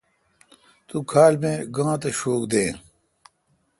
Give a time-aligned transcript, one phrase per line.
[0.87, 2.73] تو کھال می گانتھ شوک دین۔